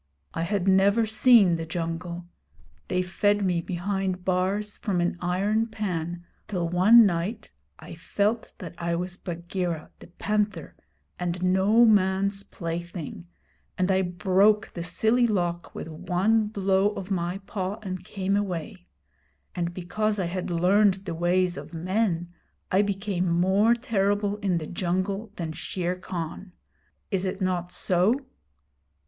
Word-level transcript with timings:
I 0.33 0.41
had 0.41 0.67
never 0.67 1.05
seen 1.05 1.57
the 1.57 1.65
jungle. 1.67 2.25
They 2.87 3.03
fed 3.03 3.45
me 3.45 3.61
behind 3.61 4.25
bars 4.25 4.75
from 4.77 4.99
an 4.99 5.15
iron 5.21 5.67
pan 5.67 6.25
till 6.47 6.67
one 6.67 7.05
night 7.05 7.51
I 7.77 7.93
felt 7.93 8.55
that 8.57 8.73
I 8.79 8.95
was 8.95 9.15
Bagheera 9.15 9.91
the 9.99 10.07
Panther 10.07 10.75
and 11.19 11.43
no 11.43 11.85
man's 11.85 12.41
plaything, 12.41 13.27
and 13.77 13.91
I 13.91 14.01
broke 14.01 14.71
the 14.73 14.81
silly 14.81 15.27
lock 15.27 15.75
with 15.75 15.87
one 15.87 16.47
blow 16.47 16.95
of 16.95 17.11
my 17.11 17.37
paw 17.45 17.75
and 17.83 18.03
came 18.03 18.35
away; 18.35 18.87
and 19.53 19.71
because 19.71 20.17
I 20.17 20.25
had 20.25 20.49
learned 20.49 20.95
the 21.05 21.13
ways 21.13 21.57
of 21.57 21.75
men, 21.75 22.33
I 22.71 22.81
became 22.81 23.29
more 23.29 23.75
terrible 23.75 24.37
in 24.37 24.57
the 24.57 24.65
jungle 24.65 25.31
than 25.35 25.51
Shere 25.51 25.93
Khan. 25.95 26.53
Is 27.11 27.23
it 27.23 27.39
not 27.39 27.71
so?' 27.71 28.21